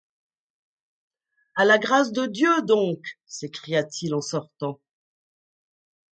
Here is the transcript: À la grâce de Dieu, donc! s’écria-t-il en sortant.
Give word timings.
À 1.53 1.63
la 1.63 1.77
grâce 1.77 2.11
de 2.11 2.25
Dieu, 2.25 2.49
donc! 2.63 3.19
s’écria-t-il 3.27 4.15
en 4.15 4.21
sortant. 4.21 4.79